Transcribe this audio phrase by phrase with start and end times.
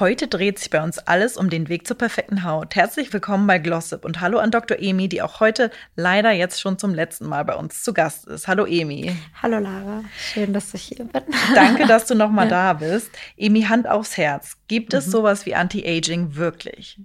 [0.00, 2.76] Heute dreht sich bei uns alles um den Weg zur perfekten Haut.
[2.76, 4.78] Herzlich willkommen bei Glossip und hallo an Dr.
[4.78, 8.46] Emi, die auch heute leider jetzt schon zum letzten Mal bei uns zu Gast ist.
[8.46, 9.10] Hallo Emi.
[9.42, 11.22] Hallo Lara, schön, dass ich hier bin.
[11.52, 12.72] Danke, dass du nochmal ja.
[12.72, 13.10] da bist.
[13.36, 14.56] Emi, Hand aufs Herz.
[14.68, 15.00] Gibt mhm.
[15.00, 17.00] es sowas wie Anti-Aging wirklich?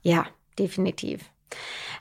[0.00, 0.24] Ja,
[0.58, 1.20] definitiv.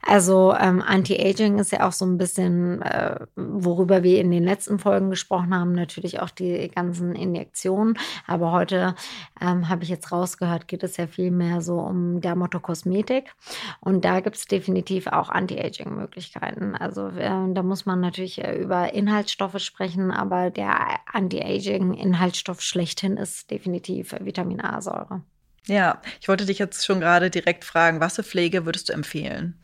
[0.01, 4.79] Also ähm, Anti-Aging ist ja auch so ein bisschen, äh, worüber wir in den letzten
[4.79, 7.97] Folgen gesprochen haben, natürlich auch die ganzen Injektionen.
[8.25, 8.95] Aber heute
[9.41, 13.33] ähm, habe ich jetzt rausgehört, geht es ja viel mehr so um Dermatokosmetik.
[13.81, 16.75] Und da gibt es definitiv auch Anti-Aging-Möglichkeiten.
[16.75, 23.51] Also äh, da muss man natürlich äh, über Inhaltsstoffe sprechen, aber der Anti-Aging-Inhaltsstoff schlechthin ist
[23.51, 25.21] definitiv Vitamin A-Säure.
[25.67, 29.61] Ja, ich wollte dich jetzt schon gerade direkt fragen, was für Pflege würdest du empfehlen?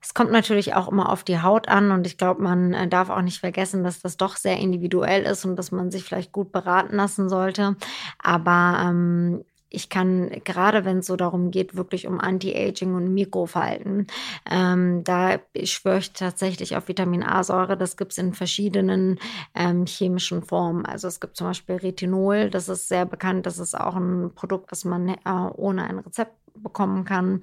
[0.00, 3.10] Es kommt natürlich auch immer auf die Haut an und ich glaube, man äh, darf
[3.10, 6.52] auch nicht vergessen, dass das doch sehr individuell ist und dass man sich vielleicht gut
[6.52, 7.76] beraten lassen sollte.
[8.18, 14.06] Aber ähm, ich kann, gerade wenn es so darum geht, wirklich um Anti-Aging und Mikroverhalten,
[14.50, 17.76] ähm, da schwöre ich tatsächlich auf Vitamin A-Säure.
[17.76, 19.18] Das gibt es in verschiedenen
[19.54, 20.86] ähm, chemischen Formen.
[20.86, 23.46] Also es gibt zum Beispiel Retinol, das ist sehr bekannt.
[23.46, 25.16] Das ist auch ein Produkt, das man äh,
[25.54, 27.40] ohne ein Rezept bekommen kann.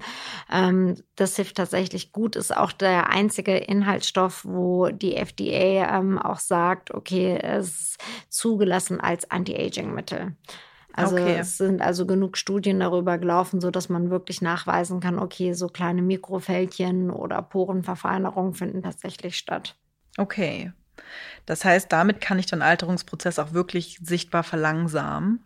[0.50, 6.38] Ähm, das hilft tatsächlich gut, ist auch der einzige Inhaltsstoff, wo die FDA ähm, auch
[6.38, 10.36] sagt, okay, es ist zugelassen als Anti-Aging-Mittel.
[10.96, 11.36] Also okay.
[11.38, 15.68] es sind also genug Studien darüber gelaufen, so dass man wirklich nachweisen kann, okay, so
[15.68, 19.76] kleine Mikrofältchen oder Porenverfeinerungen finden tatsächlich statt.
[20.16, 20.72] Okay.
[21.44, 25.44] Das heißt, damit kann ich den Alterungsprozess auch wirklich sichtbar verlangsamen.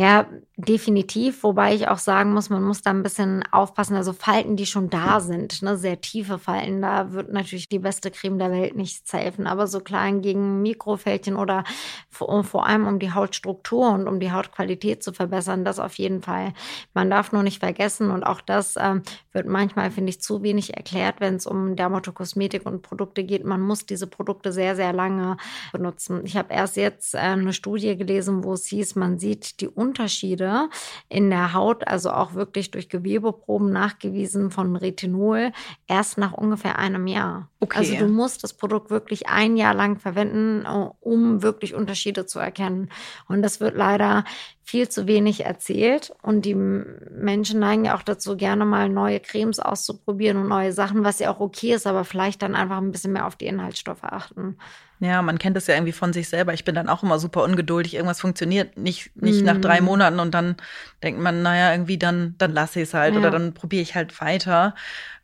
[0.00, 1.42] Ja, definitiv.
[1.42, 3.96] Wobei ich auch sagen muss, man muss da ein bisschen aufpassen.
[3.96, 8.10] Also Falten, die schon da sind, ne, sehr tiefe Falten, da wird natürlich die beste
[8.10, 9.46] Creme der Welt nichts helfen.
[9.46, 11.64] Aber so klein gegen Mikrofältchen oder
[12.08, 16.54] vor, allem um die Hautstruktur und um die Hautqualität zu verbessern, das auf jeden Fall.
[16.94, 19.02] Man darf nur nicht vergessen und auch das ähm,
[19.32, 23.44] wird manchmal, finde ich, zu wenig erklärt, wenn es um Dermatokosmetik und Produkte geht.
[23.44, 25.36] Man muss diese Produkte sehr, sehr lange
[25.72, 26.22] benutzen.
[26.24, 30.68] Ich habe erst jetzt äh, eine Studie gelesen, wo es hieß, man sieht die Unterschiede
[31.08, 35.50] in der Haut, also auch wirklich durch Gewebeproben nachgewiesen von Retinol,
[35.88, 37.48] erst nach ungefähr einem Jahr.
[37.58, 37.78] Okay.
[37.78, 42.38] Also du musst das Produkt wirklich ein Jahr lang verwenden, äh, um wirklich Unterschiede zu
[42.38, 42.88] erkennen.
[43.28, 44.24] Und das wird leider
[44.70, 46.12] viel zu wenig erzählt.
[46.22, 51.02] Und die Menschen neigen ja auch dazu, gerne mal neue Cremes auszuprobieren und neue Sachen,
[51.02, 54.04] was ja auch okay ist, aber vielleicht dann einfach ein bisschen mehr auf die Inhaltsstoffe
[54.04, 54.56] achten.
[55.00, 56.54] Ja, man kennt das ja irgendwie von sich selber.
[56.54, 57.94] Ich bin dann auch immer super ungeduldig.
[57.94, 59.46] Irgendwas funktioniert nicht, nicht mm.
[59.46, 59.86] nach drei mhm.
[59.86, 60.56] Monaten und dann
[61.02, 63.20] denkt man, naja, irgendwie dann, dann lasse ich es halt ja.
[63.20, 64.76] oder dann probiere ich halt weiter.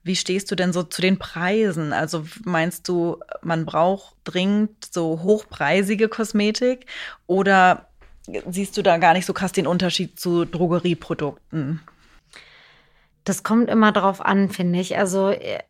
[0.02, 1.92] Wie stehst du denn so zu den Preisen?
[1.92, 6.86] Also meinst du, man braucht dringend so hochpreisige Kosmetik
[7.26, 7.86] oder
[8.48, 11.80] siehst du da gar nicht so krass den Unterschied zu Drogerieprodukten?
[13.24, 14.96] Das kommt immer drauf an, finde ich.
[14.96, 15.60] Also äh,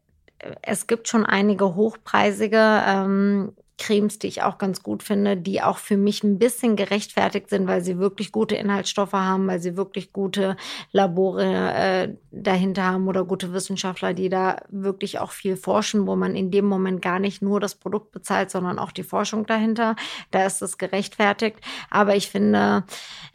[0.63, 5.77] es gibt schon einige hochpreisige ähm, Cremes, die ich auch ganz gut finde, die auch
[5.77, 10.15] für mich ein bisschen gerechtfertigt sind, weil sie wirklich gute Inhaltsstoffe haben, weil sie wirklich
[10.15, 10.57] gute
[10.93, 16.35] Labore äh, dahinter haben oder gute Wissenschaftler, die da wirklich auch viel forschen, wo man
[16.35, 19.95] in dem Moment gar nicht nur das Produkt bezahlt, sondern auch die Forschung dahinter.
[20.31, 21.59] Da ist es gerechtfertigt.
[21.91, 22.85] Aber ich finde,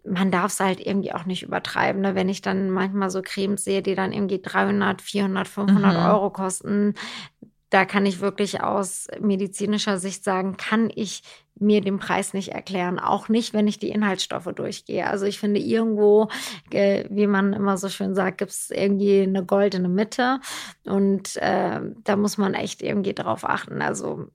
[0.03, 2.01] man darf es halt irgendwie auch nicht übertreiben.
[2.01, 2.15] Ne?
[2.15, 6.05] Wenn ich dann manchmal so Cremes sehe, die dann irgendwie 300, 400, 500 mhm.
[6.05, 6.95] Euro kosten,
[7.71, 11.23] da kann ich wirklich aus medizinischer Sicht sagen, kann ich
[11.55, 12.99] mir den Preis nicht erklären.
[12.99, 15.07] Auch nicht, wenn ich die Inhaltsstoffe durchgehe.
[15.07, 16.27] Also ich finde irgendwo,
[16.71, 20.41] äh, wie man immer so schön sagt, gibt es irgendwie eine goldene Mitte.
[20.85, 23.81] Und äh, da muss man echt irgendwie drauf achten.
[23.81, 24.27] Also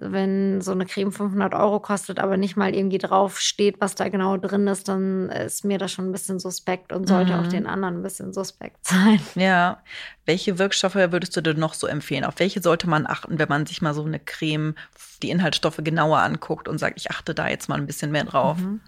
[0.00, 4.08] wenn so eine Creme 500 Euro kostet, aber nicht mal irgendwie drauf steht, was da
[4.08, 7.40] genau drin ist, dann ist mir das schon ein bisschen suspekt und sollte mhm.
[7.40, 9.20] auch den anderen ein bisschen suspekt sein.
[9.34, 9.82] Ja.
[10.24, 12.24] Welche Wirkstoffe würdest du denn noch so empfehlen?
[12.24, 14.74] Auf welche sollte man achten, wenn man sich mal so eine Creme,
[15.22, 18.58] die Inhaltsstoffe genauer anguckt und sagt, ich achte da jetzt mal ein bisschen mehr drauf?
[18.58, 18.80] Mhm.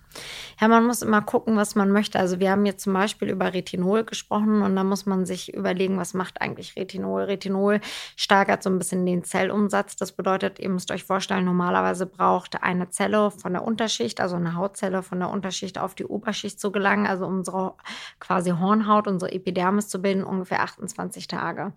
[0.60, 2.18] Ja, man muss immer gucken, was man möchte.
[2.18, 5.98] Also wir haben jetzt zum Beispiel über Retinol gesprochen und da muss man sich überlegen,
[5.98, 7.22] was macht eigentlich Retinol?
[7.22, 7.80] Retinol
[8.16, 9.96] steigert so ein bisschen den Zellumsatz.
[9.96, 14.54] Das bedeutet, ihr müsst euch vorstellen, normalerweise braucht eine Zelle von der Unterschicht, also eine
[14.54, 17.74] Hautzelle von der Unterschicht auf die Oberschicht zu gelangen, also unsere
[18.20, 21.72] quasi Hornhaut, unsere Epidermis zu bilden, ungefähr 28 Tage.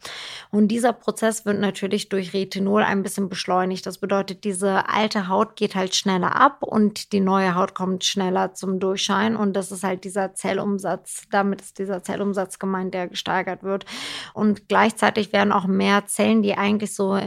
[0.51, 3.85] Und dieser Prozess wird natürlich durch Retinol ein bisschen beschleunigt.
[3.85, 8.53] Das bedeutet, diese alte Haut geht halt schneller ab und die neue Haut kommt schneller
[8.53, 9.35] zum Durchschein.
[9.35, 11.23] Und das ist halt dieser Zellumsatz.
[11.31, 13.85] Damit ist dieser Zellumsatz gemeint, der gesteigert wird.
[14.33, 17.19] Und gleichzeitig werden auch mehr Zellen, die eigentlich so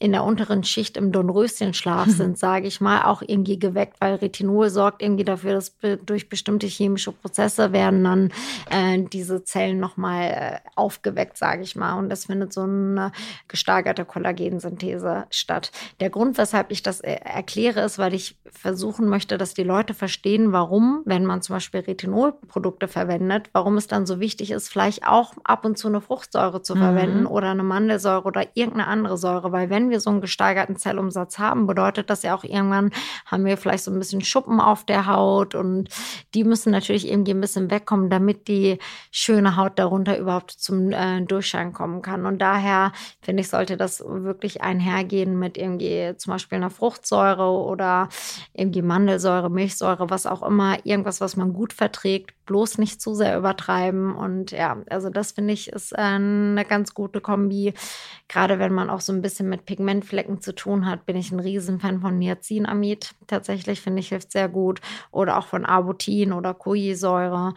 [0.00, 4.70] in der unteren Schicht im Dornröschenschlaf sind, sage ich mal, auch irgendwie geweckt, weil Retinol
[4.70, 5.76] sorgt irgendwie dafür, dass
[6.06, 8.32] durch bestimmte chemische Prozesse werden dann
[8.70, 11.98] äh, diese Zellen nochmal äh, aufgeweckt, sage ich mal.
[11.98, 13.12] Und das findet so eine
[13.46, 15.70] gesteigerte Kollagensynthese statt.
[16.00, 19.92] Der Grund, weshalb ich das äh, erkläre, ist, weil ich versuchen möchte, dass die Leute
[19.92, 25.06] verstehen, warum, wenn man zum Beispiel Retinolprodukte verwendet, warum es dann so wichtig ist, vielleicht
[25.06, 26.78] auch ab und zu eine Fruchtsäure zu mhm.
[26.78, 31.38] verwenden oder eine Mandelsäure oder irgendeine andere Säure, weil wenn wir so einen gesteigerten Zellumsatz
[31.38, 32.90] haben, bedeutet das ja auch irgendwann
[33.26, 35.88] haben wir vielleicht so ein bisschen Schuppen auf der Haut und
[36.34, 38.78] die müssen natürlich irgendwie ein bisschen wegkommen, damit die
[39.10, 42.26] schöne Haut darunter überhaupt zum äh, Durchschein kommen kann.
[42.26, 48.08] Und daher finde ich, sollte das wirklich einhergehen mit irgendwie zum Beispiel einer Fruchtsäure oder
[48.52, 53.38] irgendwie Mandelsäure, Milchsäure, was auch immer, irgendwas, was man gut verträgt, bloß nicht zu sehr
[53.38, 54.14] übertreiben.
[54.14, 57.74] Und ja, also das finde ich ist äh, eine ganz gute Kombi.
[58.28, 61.40] Gerade wenn man auch so ein bisschen mit Pigmentflecken zu tun hat, bin ich ein
[61.40, 63.12] Riesenfan von Niacinamid.
[63.26, 64.80] Tatsächlich finde ich hilft sehr gut.
[65.10, 67.54] Oder auch von Arbutin oder Kojisäure.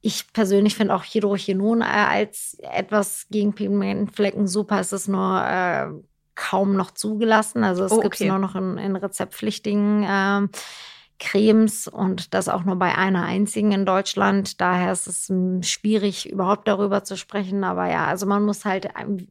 [0.00, 4.80] Ich persönlich finde auch Hydrochinon äh, als etwas gegen Pigmentflecken super.
[4.80, 5.88] Es ist nur äh,
[6.34, 7.62] kaum noch zugelassen.
[7.62, 8.04] Also es oh, okay.
[8.04, 10.48] gibt es nur noch in, in rezeptpflichtigen äh,
[11.20, 14.60] Cremes und das auch nur bei einer einzigen in Deutschland.
[14.60, 17.62] Daher ist es hm, schwierig, überhaupt darüber zu sprechen.
[17.62, 19.28] Aber ja, also man muss halt, ähm,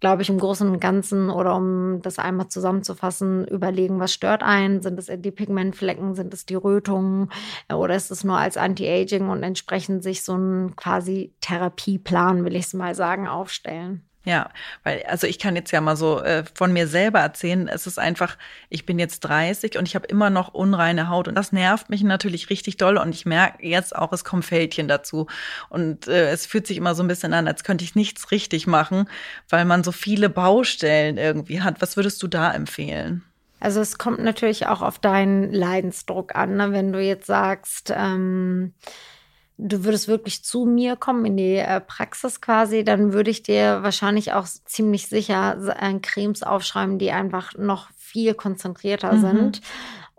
[0.00, 4.82] glaube ich, im Großen und Ganzen oder um das einmal zusammenzufassen, überlegen, was stört einen?
[4.82, 6.14] Sind es die Pigmentflecken?
[6.14, 7.30] Sind es die Rötungen?
[7.72, 12.64] Oder ist es nur als Anti-Aging und entsprechend sich so ein quasi Therapieplan, will ich
[12.64, 14.05] es mal sagen, aufstellen?
[14.26, 14.50] Ja,
[14.82, 17.68] weil, also ich kann jetzt ja mal so äh, von mir selber erzählen.
[17.68, 18.36] Es ist einfach,
[18.68, 22.02] ich bin jetzt 30 und ich habe immer noch unreine Haut und das nervt mich
[22.02, 25.28] natürlich richtig doll und ich merke jetzt auch, es kommen Fältchen dazu.
[25.68, 28.66] Und äh, es fühlt sich immer so ein bisschen an, als könnte ich nichts richtig
[28.66, 29.08] machen,
[29.48, 31.80] weil man so viele Baustellen irgendwie hat.
[31.80, 33.22] Was würdest du da empfehlen?
[33.60, 36.72] Also es kommt natürlich auch auf deinen Leidensdruck an, ne?
[36.72, 38.74] wenn du jetzt sagst, ähm
[39.58, 43.82] du würdest wirklich zu mir kommen in die äh, Praxis quasi, dann würde ich dir
[43.82, 49.20] wahrscheinlich auch ziemlich sicher äh, Cremes aufschreiben, die einfach noch viel konzentrierter mhm.
[49.20, 49.60] sind,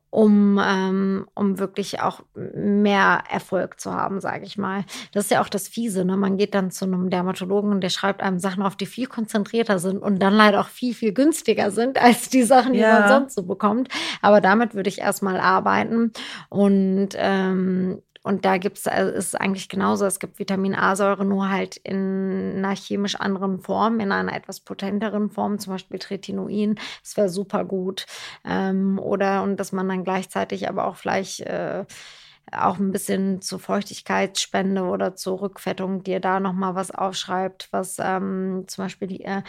[0.09, 4.85] um, ähm, um wirklich auch mehr Erfolg zu haben, sage ich mal.
[5.11, 6.05] Das ist ja auch das Fiese.
[6.05, 6.17] Ne?
[6.17, 9.79] Man geht dann zu einem Dermatologen und der schreibt einem Sachen auf, die viel konzentrierter
[9.79, 12.99] sind und dann leider auch viel, viel günstiger sind als die Sachen, die ja.
[12.99, 13.89] man sonst so bekommt.
[14.21, 16.13] Aber damit würde ich erstmal arbeiten
[16.49, 20.05] und ähm, und da gibt es, also ist eigentlich genauso.
[20.05, 25.29] Es gibt Vitamin A-Säure nur halt in einer chemisch anderen Form, in einer etwas potenteren
[25.29, 26.75] Form, zum Beispiel Tretinoin.
[27.01, 28.05] Das wäre super gut.
[28.45, 31.85] Ähm, oder und dass man dann gleichzeitig aber auch vielleicht äh,
[32.51, 38.65] auch ein bisschen zur Feuchtigkeitsspende oder zur Rückfettung dir da nochmal was aufschreibt, was ähm,
[38.67, 39.41] zum Beispiel die äh,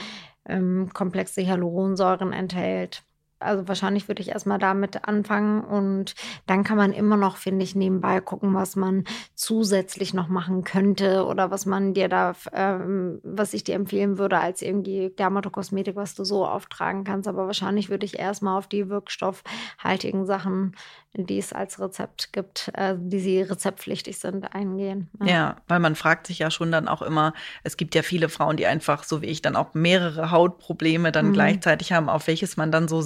[0.47, 3.03] ähm, komplexe Hyaluronsäuren enthält.
[3.41, 6.15] Also wahrscheinlich würde ich erstmal damit anfangen und
[6.47, 9.05] dann kann man immer noch, finde ich, nebenbei gucken, was man
[9.35, 14.39] zusätzlich noch machen könnte oder was man dir da, ähm, was ich dir empfehlen würde
[14.39, 17.29] als irgendwie Dermatokosmetik, was du so auftragen kannst.
[17.29, 20.75] Aber wahrscheinlich würde ich erstmal auf die wirkstoffhaltigen Sachen
[21.15, 25.09] die es als Rezept gibt, äh, die sie rezeptpflichtig sind, eingehen.
[25.21, 25.27] Ja.
[25.27, 25.57] ja.
[25.67, 27.33] weil man fragt sich ja schon dann auch immer,
[27.65, 31.29] es gibt ja viele Frauen, die einfach, so wie ich, dann auch mehrere Hautprobleme dann
[31.29, 31.33] mhm.
[31.33, 33.05] gleichzeitig haben, auf welches man dann so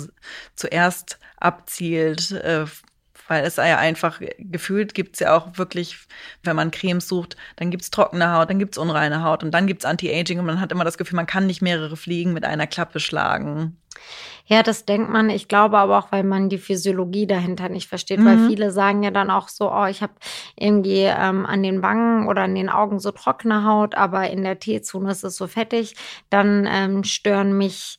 [0.54, 2.32] zuerst abzielt.
[2.32, 2.66] Äh,
[3.28, 5.98] weil es ja einfach gefühlt gibt es ja auch wirklich,
[6.42, 9.52] wenn man Cremes sucht, dann gibt es trockene Haut, dann gibt es unreine Haut und
[9.52, 12.32] dann gibt es Anti-Aging und man hat immer das Gefühl, man kann nicht mehrere Fliegen
[12.32, 13.76] mit einer Klappe schlagen.
[14.46, 15.30] Ja, das denkt man.
[15.30, 18.26] Ich glaube aber auch, weil man die Physiologie dahinter nicht versteht, mhm.
[18.26, 20.14] weil viele sagen ja dann auch so, oh, ich habe
[20.56, 24.58] irgendwie ähm, an den Wangen oder an den Augen so trockene Haut, aber in der
[24.58, 25.94] T-Zone ist es so fettig.
[26.28, 27.98] Dann ähm, stören mich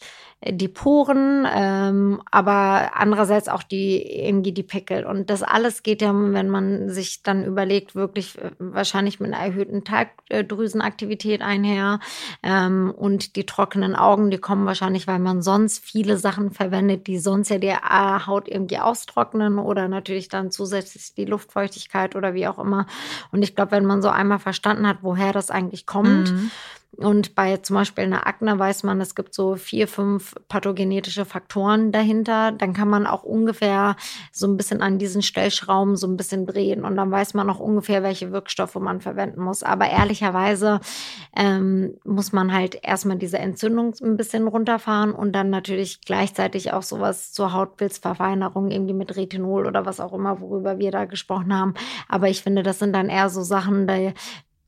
[0.52, 5.06] die Poren, ähm, aber andererseits auch die irgendwie die Pickel.
[5.06, 9.44] Und das alles geht ja, wenn man sich dann überlegt, wirklich äh, wahrscheinlich mit einer
[9.44, 12.00] erhöhten Talgdrüsenaktivität einher.
[12.42, 17.20] Ähm, und die trockenen Augen, die kommen wahrscheinlich, weil man sonst viele Sachen verwendet, die
[17.20, 17.80] sonst ja die äh,
[18.28, 22.86] Haut irgendwie austrocknen oder natürlich dann zusätzlich die Luftfeuchtigkeit oder wie auch immer.
[23.32, 26.52] Und ich glaube, wenn man so einmal verstanden hat, woher das eigentlich kommt, mhm
[26.98, 31.92] Und bei zum Beispiel einer Akne weiß man, es gibt so vier, fünf pathogenetische Faktoren
[31.92, 32.52] dahinter.
[32.52, 33.96] Dann kann man auch ungefähr
[34.32, 36.86] so ein bisschen an diesen Stellschrauben so ein bisschen drehen.
[36.86, 39.64] Und dann weiß man auch ungefähr, welche Wirkstoffe man verwenden muss.
[39.64, 40.82] Aber ehrlicherweise
[41.36, 46.84] ähm, muss man halt erstmal diese Entzündung ein bisschen runterfahren und dann natürlich gleichzeitig auch
[46.84, 51.74] sowas zur Hautpilzverfeinerung irgendwie mit Retinol oder was auch immer, worüber wir da gesprochen haben.
[52.08, 54.14] Aber ich finde, das sind dann eher so Sachen, die,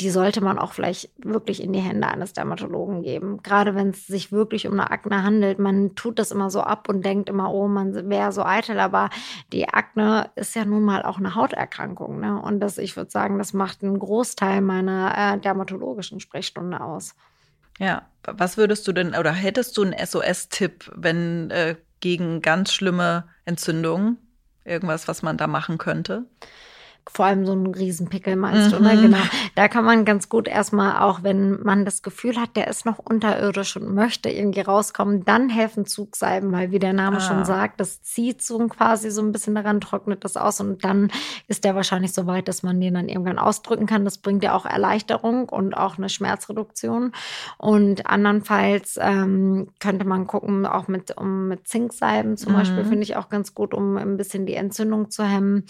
[0.02, 3.42] die sollte man auch vielleicht wirklich in die Hände eines Dermatologen geben.
[3.44, 5.58] Gerade wenn es sich wirklich um eine Akne handelt.
[5.58, 9.10] Man tut das immer so ab und denkt immer, oh, man wäre so eitel, aber
[9.54, 12.20] die Akne ist ja nun mal auch eine Hauterkrankung.
[12.20, 12.42] Ne?
[12.42, 17.16] Und das, ich würde sagen, das macht einen Großteil meiner äh, dermatologischen Sprechstunde aus.
[17.80, 23.30] Ja, was würdest du denn, oder hättest du einen SOS-Tipp, wenn äh, gegen ganz schlimme
[23.46, 24.18] Entzündungen?
[24.66, 26.26] Irgendwas, was man da machen könnte?
[27.14, 28.78] Vor allem so ein Riesenpickel meinst mhm.
[28.78, 29.02] du, ne?
[29.02, 29.18] Genau.
[29.56, 33.00] Da kann man ganz gut erstmal auch, wenn man das Gefühl hat, der ist noch
[33.00, 37.22] unterirdisch und möchte irgendwie rauskommen, dann helfen Zugsalben, weil wie der Name ah.
[37.22, 41.12] schon sagt, das zieht so quasi so ein bisschen daran, trocknet das aus und dann
[41.48, 44.04] ist der wahrscheinlich so weit, dass man den dann irgendwann ausdrücken kann.
[44.04, 47.12] Das bringt ja auch Erleichterung und auch eine Schmerzreduktion.
[47.58, 52.58] Und andernfalls ähm, könnte man gucken, auch mit, um, mit Zinksalben zum mhm.
[52.58, 55.66] Beispiel, finde ich auch ganz gut, um ein bisschen die Entzündung zu hemmen.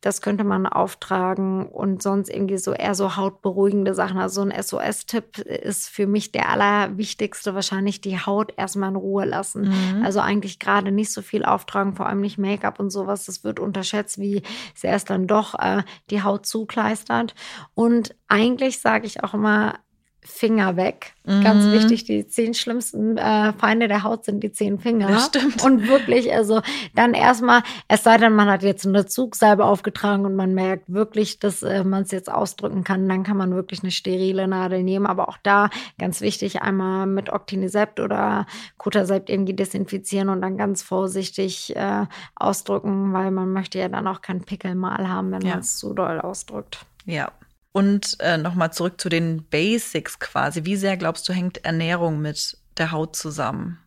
[0.00, 4.18] Das könnte man auch auftragen und sonst irgendwie so eher so hautberuhigende Sachen.
[4.18, 9.68] Also ein SOS-Tipp ist für mich der allerwichtigste, wahrscheinlich die Haut erstmal in Ruhe lassen.
[9.68, 10.04] Mhm.
[10.04, 13.26] Also eigentlich gerade nicht so viel auftragen, vor allem nicht Make-up und sowas.
[13.26, 14.42] Das wird unterschätzt, wie
[14.74, 17.34] sehr es dann doch äh, die Haut zukleistert.
[17.74, 19.74] Und eigentlich sage ich auch immer,
[20.22, 21.14] Finger weg.
[21.24, 21.42] Mhm.
[21.42, 25.08] Ganz wichtig, die zehn schlimmsten äh, Feinde der Haut sind die zehn Finger.
[25.08, 25.62] Das stimmt.
[25.64, 26.60] Und wirklich, also
[26.94, 31.38] dann erstmal, es sei denn, man hat jetzt eine Zugsalbe aufgetragen und man merkt wirklich,
[31.38, 35.06] dass äh, man es jetzt ausdrücken kann, dann kann man wirklich eine sterile Nadel nehmen.
[35.06, 38.46] Aber auch da ganz wichtig, einmal mit Octinisept oder
[38.76, 44.20] Kutasept irgendwie desinfizieren und dann ganz vorsichtig äh, ausdrücken, weil man möchte ja dann auch
[44.20, 45.50] keinen Pickel mal haben, wenn ja.
[45.50, 46.84] man es zu doll ausdrückt.
[47.06, 47.32] Ja,
[47.72, 50.64] und äh, nochmal zurück zu den Basics quasi.
[50.64, 53.78] Wie sehr glaubst du, hängt Ernährung mit der Haut zusammen?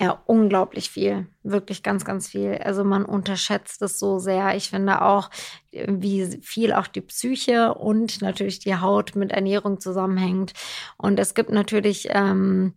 [0.00, 1.26] Ja, unglaublich viel.
[1.42, 2.54] Wirklich ganz, ganz viel.
[2.58, 4.54] Also man unterschätzt es so sehr.
[4.54, 5.28] Ich finde auch,
[5.72, 10.52] wie viel auch die Psyche und natürlich die Haut mit Ernährung zusammenhängt.
[10.98, 12.74] Und es gibt natürlich ähm,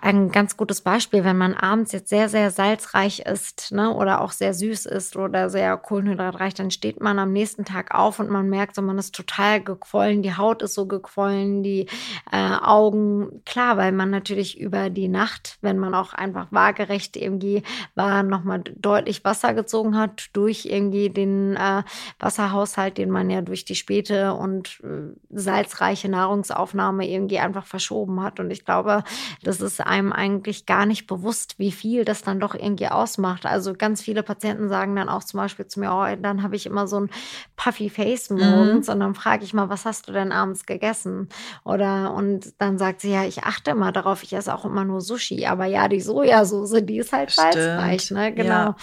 [0.00, 4.32] ein ganz gutes Beispiel, wenn man abends jetzt sehr, sehr salzreich ist ne, oder auch
[4.32, 8.48] sehr süß ist oder sehr kohlenhydratreich, dann steht man am nächsten Tag auf und man
[8.48, 11.86] merkt so, man ist total gequollen, die Haut ist so gequollen, die
[12.32, 17.62] äh, Augen, klar, weil man natürlich über die Nacht, wenn man auch einfach waagerecht irgendwie
[17.94, 21.82] war, nochmal deutlich Wasser gezogen hat durch irgendwie den äh,
[22.18, 28.40] Wasserhaushalt, den man ja durch die späte und äh, salzreiche Nahrungsaufnahme irgendwie einfach verschoben hat.
[28.40, 29.04] Und ich glaube,
[29.42, 33.46] das ist einem eigentlich gar nicht bewusst, wie viel das dann doch irgendwie ausmacht.
[33.46, 36.66] Also ganz viele Patienten sagen dann auch zum Beispiel zu mir, oh, dann habe ich
[36.66, 37.10] immer so ein
[37.56, 38.92] puffy Face morgens mhm.
[38.92, 41.28] und dann frage ich mal, was hast du denn abends gegessen?
[41.64, 45.00] Oder und dann sagt sie, ja, ich achte immer darauf, ich esse auch immer nur
[45.00, 48.32] Sushi, aber ja, die Sojasauce, die ist halt salzreich, ne?
[48.34, 48.48] Genau.
[48.48, 48.76] Ja.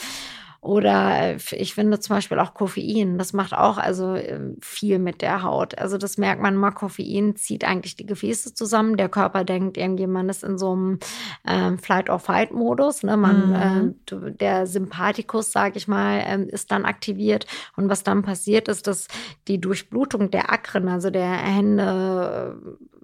[0.61, 5.23] Oder äh, ich finde zum Beispiel auch Koffein, das macht auch also ähm, viel mit
[5.23, 5.77] der Haut.
[5.79, 8.95] Also das merkt man mal, Koffein zieht eigentlich die Gefäße zusammen.
[8.95, 10.99] Der Körper denkt, irgendjemand ist in so einem
[11.47, 13.01] ähm, Flight-or-Fight-Modus.
[13.01, 13.17] Ne?
[13.17, 13.95] Man, mhm.
[14.11, 17.47] äh, der Sympathikus, sage ich mal, äh, ist dann aktiviert.
[17.75, 19.07] Und was dann passiert, ist, dass
[19.47, 22.55] die Durchblutung der Akren, also der Hände,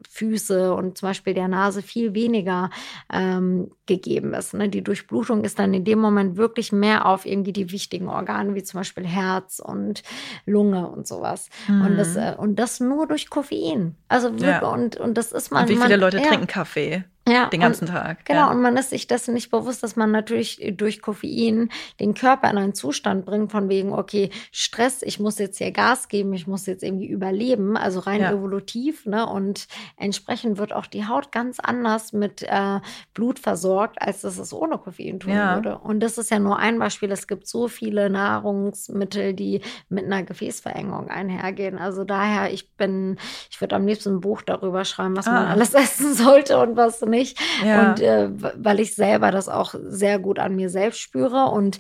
[0.10, 2.70] Füße und zum Beispiel der Nase viel weniger
[3.12, 4.54] ähm, gegeben ist.
[4.54, 4.70] Ne?
[4.70, 8.64] Die Durchblutung ist dann in dem Moment wirklich mehr auf irgendwie die wichtigen Organe, wie
[8.64, 10.04] zum Beispiel Herz und
[10.46, 11.50] Lunge und sowas.
[11.68, 11.86] Mhm.
[11.86, 13.96] Und, das, äh, und das nur durch Koffein.
[14.08, 14.60] Also ja.
[14.68, 15.64] und, und das ist man.
[15.64, 16.28] Und wie viele man, Leute ja.
[16.28, 17.04] trinken Kaffee?
[17.28, 18.26] Ja, den ganzen und, Tag.
[18.26, 18.52] Genau, ja.
[18.52, 21.70] und man ist sich dessen nicht bewusst, dass man natürlich durch Koffein
[22.00, 26.08] den Körper in einen Zustand bringt, von wegen, okay, Stress, ich muss jetzt hier Gas
[26.08, 28.32] geben, ich muss jetzt irgendwie überleben, also rein ja.
[28.32, 29.28] evolutiv, ne?
[29.28, 29.68] Und
[29.98, 32.80] entsprechend wird auch die Haut ganz anders mit äh,
[33.14, 35.56] Blut versorgt, als das es ohne Koffein tun ja.
[35.56, 35.78] würde.
[35.78, 37.12] Und das ist ja nur ein Beispiel.
[37.12, 41.78] Es gibt so viele Nahrungsmittel, die mit einer Gefäßverengung einhergehen.
[41.78, 43.18] Also daher, ich bin,
[43.50, 45.34] ich würde am liebsten ein Buch darüber schreiben, was ah.
[45.34, 47.40] man alles essen sollte und was nicht nicht.
[47.66, 47.90] Ja.
[47.90, 51.80] Und äh, weil ich selber das auch sehr gut an mir selbst spüre und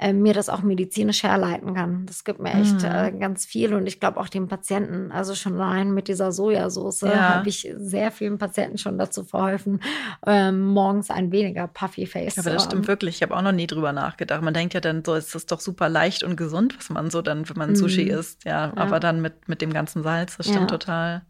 [0.00, 2.06] äh, mir das auch medizinisch herleiten kann.
[2.06, 2.84] Das gibt mir echt mhm.
[2.90, 5.12] äh, ganz viel und ich glaube auch den Patienten.
[5.12, 7.34] Also schon allein mit dieser Sojasauce ja.
[7.34, 9.82] habe ich sehr vielen Patienten schon dazu verholfen,
[10.26, 13.16] ähm, morgens ein weniger puffy Face Aber das stimmt wirklich.
[13.16, 14.40] Ich habe auch noch nie drüber nachgedacht.
[14.40, 17.20] Man denkt ja dann so, ist das doch super leicht und gesund, was man so
[17.20, 18.18] dann, wenn man Sushi mhm.
[18.18, 18.44] isst.
[18.46, 20.78] Ja, ja, aber dann mit, mit dem ganzen Salz, das stimmt ja.
[20.78, 21.22] total.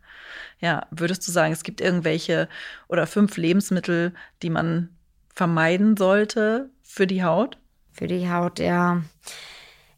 [0.61, 2.49] Ja, würdest du sagen, es gibt irgendwelche
[2.87, 4.13] oder fünf Lebensmittel,
[4.43, 4.91] die man
[5.35, 7.57] vermeiden sollte für die Haut?
[7.93, 9.03] Für die Haut, ja.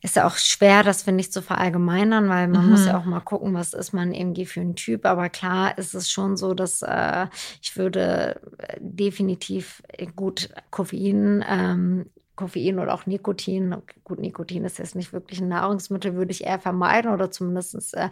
[0.04, 2.70] Ist ja auch schwer, das finde ich zu verallgemeinern, weil man mhm.
[2.72, 5.06] muss ja auch mal gucken, was ist man irgendwie für ein Typ.
[5.06, 7.28] Aber klar ist es schon so, dass äh,
[7.62, 8.40] ich würde
[8.80, 9.80] definitiv
[10.16, 13.76] gut Koffein ähm, Koffein oder auch Nikotin.
[14.04, 18.08] Gut, Nikotin ist jetzt nicht wirklich ein Nahrungsmittel, würde ich eher vermeiden oder zumindest äh,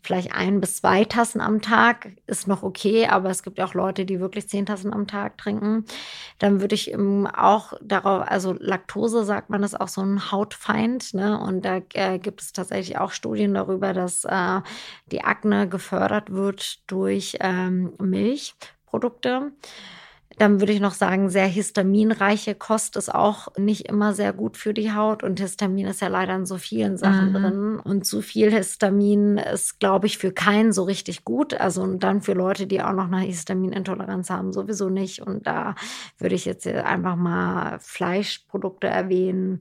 [0.00, 3.74] vielleicht ein bis zwei Tassen am Tag ist noch okay, aber es gibt ja auch
[3.74, 5.84] Leute, die wirklich zehn Tassen am Tag trinken.
[6.38, 11.14] Dann würde ich ähm, auch darauf, also Laktose sagt man, ist auch so ein Hautfeind,
[11.14, 11.38] ne?
[11.40, 14.60] Und da äh, gibt es tatsächlich auch Studien darüber, dass äh,
[15.10, 19.52] die Akne gefördert wird durch ähm, Milchprodukte.
[20.38, 24.74] Dann würde ich noch sagen, sehr histaminreiche Kost ist auch nicht immer sehr gut für
[24.74, 25.22] die Haut.
[25.22, 27.34] Und Histamin ist ja leider in so vielen Sachen mhm.
[27.34, 27.80] drin.
[27.80, 31.54] Und zu viel Histamin ist, glaube ich, für keinen so richtig gut.
[31.54, 35.20] Also und dann für Leute, die auch noch eine Histaminintoleranz haben, sowieso nicht.
[35.20, 35.74] Und da
[36.18, 39.60] würde ich jetzt einfach mal Fleischprodukte erwähnen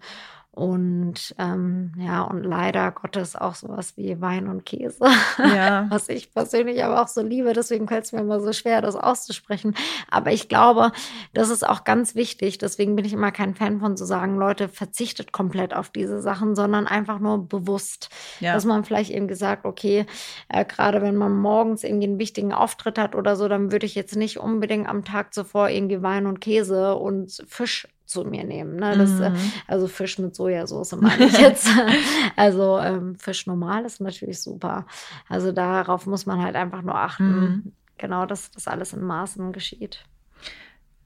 [0.55, 5.03] und ähm, ja, und leider Gottes auch sowas wie Wein und Käse,
[5.39, 5.87] ja.
[5.89, 7.53] was ich persönlich aber auch so liebe.
[7.53, 9.73] Deswegen fällt es mir immer so schwer, das auszusprechen.
[10.11, 10.91] Aber ich glaube,
[11.33, 12.59] das ist auch ganz wichtig.
[12.59, 16.53] Deswegen bin ich immer kein Fan von zu sagen, Leute, verzichtet komplett auf diese Sachen,
[16.53, 18.09] sondern einfach nur bewusst.
[18.39, 18.53] Ja.
[18.53, 20.05] Dass man vielleicht eben gesagt, okay,
[20.49, 23.95] äh, gerade wenn man morgens irgendwie einen wichtigen Auftritt hat oder so, dann würde ich
[23.95, 28.77] jetzt nicht unbedingt am Tag zuvor irgendwie Wein und Käse und Fisch zu mir nehmen.
[28.77, 28.97] Ne?
[28.97, 29.51] Das, äh, mhm.
[29.67, 31.67] Also Fisch mit Sojasauce meine ich jetzt.
[32.35, 34.85] also ähm, Fisch normal ist natürlich super.
[35.27, 37.39] Also darauf muss man halt einfach nur achten.
[37.39, 37.71] Mhm.
[37.97, 40.05] Genau, dass das alles in Maßen geschieht.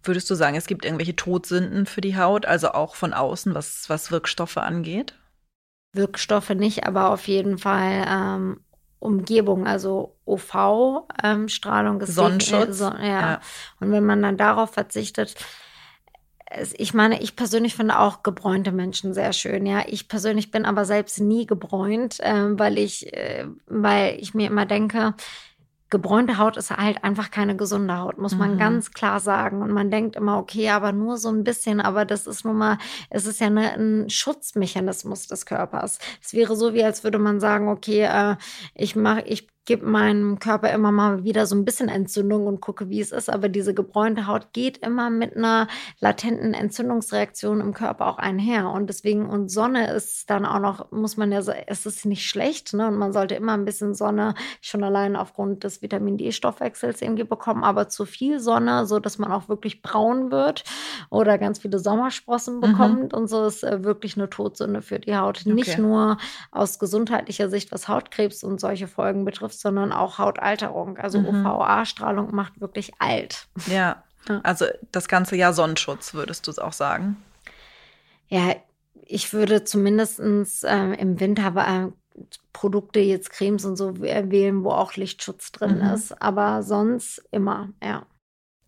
[0.04, 3.90] Würdest du sagen, es gibt irgendwelche Todsünden für die Haut, also auch von außen, was,
[3.90, 5.16] was Wirkstoffe angeht?
[5.94, 8.60] Wirkstoffe nicht, aber auf jeden Fall ähm,
[9.00, 12.02] Umgebung, also UV-Strahlung.
[12.02, 12.78] Ähm, Sonnenschutz.
[12.78, 13.06] So, ja.
[13.06, 13.42] ja.
[13.80, 15.36] Und wenn man dann darauf verzichtet,
[16.77, 19.66] ich meine, ich persönlich finde auch gebräunte Menschen sehr schön.
[19.66, 24.48] Ja, ich persönlich bin aber selbst nie gebräunt, äh, weil ich, äh, weil ich mir
[24.48, 25.13] immer denke,
[25.89, 28.60] gebräunte Haut ist halt einfach keine gesunde Haut, muss man mhm.
[28.60, 29.62] ganz klar sagen.
[29.62, 32.77] Und man denkt immer, okay, aber nur so ein bisschen, aber das ist nun mal,
[33.10, 36.00] es ist ja eine, ein Schutzmechanismus des Körpers.
[36.22, 38.36] Es wäre so, wie als würde man sagen, okay, äh,
[38.75, 42.89] ich mache, ich gebe meinem Körper immer mal wieder so ein bisschen Entzündung und gucke,
[42.89, 43.30] wie es ist.
[43.30, 45.67] Aber diese gebräunte Haut geht immer mit einer
[45.99, 48.69] latenten Entzündungsreaktion im Körper auch einher.
[48.71, 52.25] Und deswegen, und Sonne ist dann auch noch, muss man ja sagen, es ist nicht
[52.25, 52.73] schlecht.
[52.73, 52.88] Ne?
[52.88, 57.65] Und man sollte immer ein bisschen Sonne schon allein aufgrund des Vitamin D-Stoffwechsels irgendwie bekommen.
[57.65, 60.63] Aber zu viel Sonne, so dass man auch wirklich braun wird
[61.10, 62.62] oder ganz viele Sommersprossen mhm.
[62.62, 63.12] bekommt.
[63.12, 63.19] Mhm.
[63.19, 65.41] Und so ist äh, wirklich eine Todsünde für die Haut.
[65.41, 65.53] Okay.
[65.53, 66.17] Nicht nur
[66.51, 70.98] aus gesundheitlicher Sicht, was Hautkrebs und solche Folgen betrifft, sondern auch Hautalterung.
[70.98, 71.46] Also mhm.
[71.46, 73.48] UVA-Strahlung macht wirklich alt.
[73.67, 74.04] Ja.
[74.28, 74.41] ja.
[74.43, 77.17] Also das ganze Jahr Sonnenschutz, würdest du es auch sagen?
[78.30, 78.56] Ja,
[79.06, 81.91] ich würde zumindest äh, im Winter äh,
[82.54, 85.93] Produkte, jetzt Cremes und so wählen, wo auch Lichtschutz drin mhm.
[85.93, 86.22] ist.
[86.22, 88.06] Aber sonst immer, ja.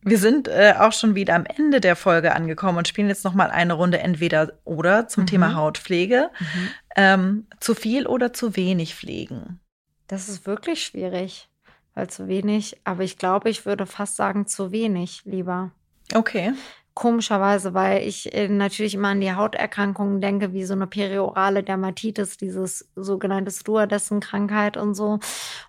[0.02, 3.34] Wir sind äh, auch schon wieder am Ende der Folge angekommen und spielen jetzt noch
[3.34, 5.28] mal eine Runde entweder oder zum mhm.
[5.28, 6.30] Thema Hautpflege.
[6.40, 6.70] Mhm.
[6.96, 9.60] Ähm, zu viel oder zu wenig pflegen?
[10.10, 11.50] Das ist wirklich schwierig,
[11.94, 15.72] weil zu wenig, aber ich glaube, ich würde fast sagen, zu wenig lieber.
[16.14, 16.54] Okay.
[16.96, 22.38] Komischerweise, weil ich äh, natürlich immer an die Hauterkrankungen denke, wie so eine periorale Dermatitis,
[22.38, 25.20] dieses sogenannte Stewardessen-Krankheit und so.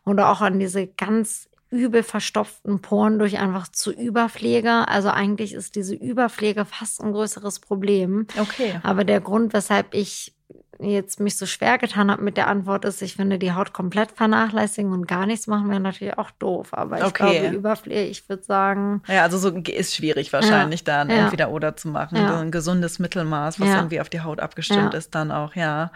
[0.06, 4.88] Oder auch an diese ganz übel verstopften Poren durch einfach zu Überpflege.
[4.88, 8.26] Also eigentlich ist diese Überpflege fast ein größeres Problem.
[8.40, 8.80] Okay.
[8.82, 10.34] Aber der Grund, weshalb ich
[10.82, 14.12] jetzt mich so schwer getan habe mit der Antwort ist, ich finde die Haut komplett
[14.12, 16.68] vernachlässigen und gar nichts machen wäre natürlich auch doof.
[16.72, 17.40] Aber ich okay.
[17.40, 19.02] glaube, Überpflege, ich würde sagen.
[19.06, 21.16] Ja, also so ist schwierig wahrscheinlich ja, dann ja.
[21.24, 22.16] entweder oder zu machen.
[22.16, 22.40] Ja.
[22.40, 25.92] ein gesundes Mittelmaß, was irgendwie auf die Haut abgestimmt ist, dann auch, ja.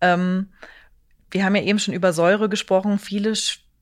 [0.00, 0.48] Ähm,
[1.30, 2.98] wir haben ja eben schon über Säure gesprochen.
[2.98, 3.30] Viele,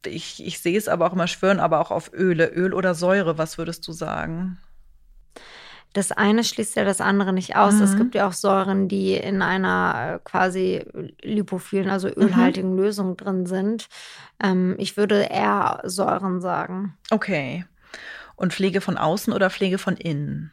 [0.07, 2.47] ich, ich sehe es aber auch immer schwören, aber auch auf Öle.
[2.47, 4.59] Öl oder Säure, was würdest du sagen?
[5.95, 7.75] Das eine schließt ja das andere nicht aus.
[7.75, 7.83] Mhm.
[7.83, 10.85] Es gibt ja auch Säuren, die in einer äh, quasi
[11.23, 12.15] lipophilen, also mhm.
[12.17, 12.79] ölhaltigen mhm.
[12.79, 13.89] Lösung drin sind.
[14.43, 16.99] Ähm, ich würde eher Säuren sagen.
[17.11, 17.65] Okay.
[18.35, 20.51] Und Pflege von außen oder Pflege von innen?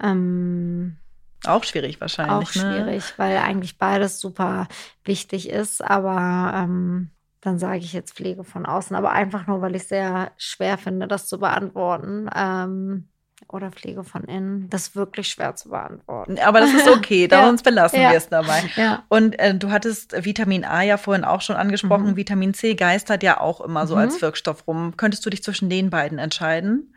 [0.00, 0.96] Ähm,
[1.44, 2.48] Auch schwierig wahrscheinlich.
[2.48, 3.12] Auch schwierig, ne?
[3.16, 4.68] weil eigentlich beides super
[5.02, 5.82] wichtig ist.
[5.82, 8.94] Aber ähm, dann sage ich jetzt Pflege von außen.
[8.94, 12.30] Aber einfach nur, weil ich es sehr schwer finde, das zu beantworten.
[12.32, 13.08] Ähm,
[13.48, 16.38] oder Pflege von innen, das ist wirklich schwer zu beantworten.
[16.38, 17.48] Aber das ist okay, da ja.
[17.48, 18.10] uns belassen ja.
[18.10, 18.62] wir es dabei.
[18.76, 19.04] Ja.
[19.08, 22.12] Und äh, du hattest Vitamin A ja vorhin auch schon angesprochen.
[22.12, 22.16] Mhm.
[22.16, 24.02] Vitamin C geistert ja auch immer so mhm.
[24.02, 24.94] als Wirkstoff rum.
[24.96, 26.94] Könntest du dich zwischen den beiden entscheiden?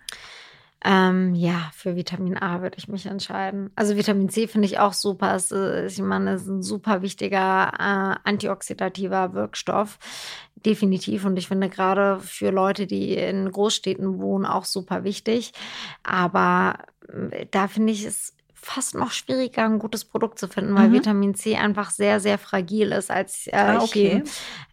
[0.85, 3.71] Ähm, ja, für Vitamin A würde ich mich entscheiden.
[3.75, 5.35] Also Vitamin C finde ich auch super.
[5.35, 9.97] Es ist, ich meine, es ist ein super wichtiger äh, antioxidativer Wirkstoff.
[10.55, 11.25] Definitiv.
[11.25, 15.51] Und ich finde gerade für Leute, die in Großstädten wohnen, auch super wichtig.
[16.03, 16.77] Aber
[17.31, 20.93] äh, da finde ich es fast noch schwieriger, ein gutes Produkt zu finden, weil mhm.
[20.93, 24.23] Vitamin C einfach sehr, sehr fragil ist als, äh, ah, okay.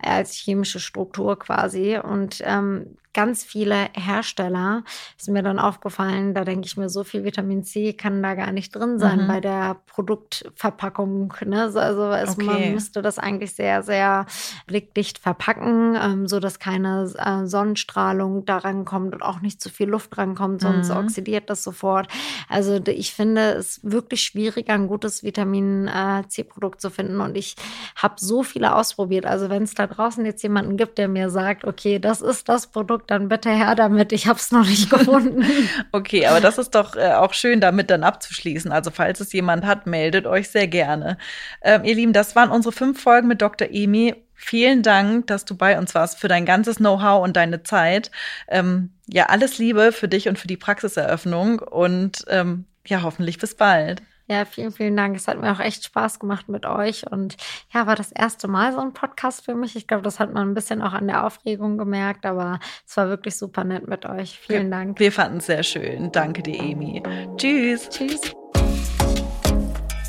[0.00, 1.98] als chemische Struktur quasi.
[1.98, 4.85] Und ähm, ganz viele Hersteller,
[5.18, 8.53] ist mir dann aufgefallen, da denke ich mir, so viel Vitamin C kann da gar
[8.53, 9.29] nicht drin sein mhm.
[9.29, 11.33] bei der Produktverpackung.
[11.46, 11.62] Ne?
[11.62, 12.44] Also es, okay.
[12.44, 14.27] man müsste das eigentlich sehr, sehr
[14.66, 19.88] blickdicht verpacken, ähm, so dass keine äh, Sonnenstrahlung daran kommt und auch nicht zu viel
[19.88, 20.96] Luft rankommt, sonst mhm.
[20.96, 22.09] oxidiert das sofort.
[22.48, 27.20] Also ich finde es wirklich schwieriger, ein gutes Vitamin äh, C-Produkt zu finden.
[27.20, 27.57] Und ich
[27.96, 29.27] habe so viele ausprobiert.
[29.27, 32.66] Also wenn es da draußen jetzt jemanden gibt, der mir sagt, okay, das ist das
[32.66, 34.12] Produkt, dann bitte her damit.
[34.12, 35.44] Ich habe es noch nicht gefunden.
[35.92, 38.72] okay, aber das ist doch äh, auch schön, damit dann abzuschließen.
[38.72, 41.18] Also falls es jemand hat, meldet euch sehr gerne.
[41.62, 43.68] Ähm, ihr Lieben, das waren unsere fünf Folgen mit Dr.
[43.70, 44.14] Emi.
[44.34, 48.10] Vielen Dank, dass du bei uns warst, für dein ganzes Know-how und deine Zeit.
[48.48, 53.54] Ähm, ja, alles Liebe für dich und für die Praxiseröffnung und ähm, ja, hoffentlich bis
[53.54, 54.02] bald.
[54.26, 55.16] Ja, vielen, vielen Dank.
[55.16, 57.10] Es hat mir auch echt Spaß gemacht mit euch.
[57.10, 57.37] Und
[57.72, 59.76] ja, war das erste Mal so ein Podcast für mich.
[59.76, 63.08] Ich glaube, das hat man ein bisschen auch an der Aufregung gemerkt, aber es war
[63.08, 64.38] wirklich super nett mit euch.
[64.38, 64.98] Vielen Dank.
[64.98, 66.10] Wir fanden es sehr schön.
[66.10, 67.02] Danke dir, Emi.
[67.37, 67.88] Tschüss.
[67.90, 68.32] Tschüss.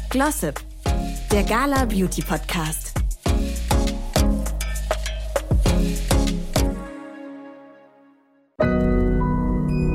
[0.10, 0.62] Glossip,
[1.30, 2.93] der Gala Beauty Podcast.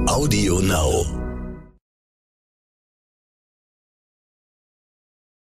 [0.06, 1.29] Audio Now.